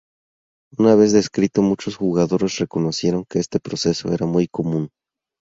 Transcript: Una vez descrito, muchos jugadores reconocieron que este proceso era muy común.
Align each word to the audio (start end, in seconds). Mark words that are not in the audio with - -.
Una 0.79 0.95
vez 0.95 1.13
descrito, 1.13 1.61
muchos 1.61 1.95
jugadores 1.95 2.57
reconocieron 2.57 3.23
que 3.29 3.37
este 3.37 3.59
proceso 3.59 4.11
era 4.11 4.25
muy 4.25 4.47
común. 4.47 4.89